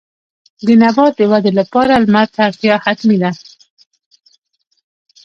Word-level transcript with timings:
د 0.65 0.67
نبات 0.81 1.13
د 1.17 1.21
ودې 1.31 1.51
لپاره 1.59 1.93
لمر 2.03 2.27
ته 2.33 2.39
اړتیا 2.47 2.75
حتمي 2.85 3.17
ده. 3.21 3.31